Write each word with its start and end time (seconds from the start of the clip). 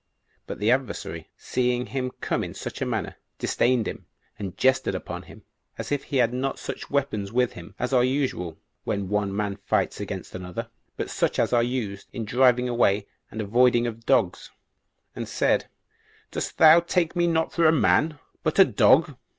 But 0.47 0.57
the 0.57 0.71
adversary 0.71 1.27
seeing 1.37 1.85
him 1.85 2.09
come 2.21 2.43
in 2.43 2.55
such 2.55 2.81
a 2.81 2.87
manner, 2.87 3.17
disdained 3.37 3.87
him, 3.87 4.07
and 4.39 4.57
jested 4.57 4.95
upon 4.95 5.21
him, 5.21 5.43
as 5.77 5.91
if 5.91 6.05
he 6.05 6.17
had 6.17 6.33
not 6.33 6.57
such 6.57 6.89
weapons 6.89 7.31
with 7.31 7.53
him 7.53 7.75
as 7.77 7.93
are 7.93 8.03
usual 8.03 8.57
when 8.83 9.09
one 9.09 9.31
man 9.35 9.57
fights 9.57 9.99
against 9.99 10.33
another, 10.33 10.69
but 10.97 11.11
such 11.11 11.37
as 11.37 11.53
are 11.53 11.61
used 11.61 12.07
in 12.11 12.25
driving 12.25 12.67
away 12.67 13.05
and 13.29 13.41
avoiding 13.41 13.85
of 13.85 14.07
dogs; 14.07 14.49
and 15.15 15.27
said, 15.29 15.67
"Dost 16.31 16.57
thou 16.57 16.79
take 16.79 17.15
me 17.15 17.27
not 17.27 17.53
for 17.53 17.67
a 17.67 17.71
man, 17.71 18.17
but 18.41 18.57
a 18.57 18.65
dog?" 18.65 19.15